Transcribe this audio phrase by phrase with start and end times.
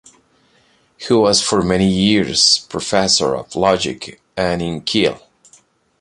[0.97, 5.21] He was for many years professor of logic and in Kiel.